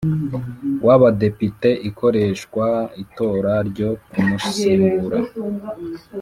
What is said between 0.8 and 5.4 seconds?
w Abadepite ikoresha itora ryo kumusimbura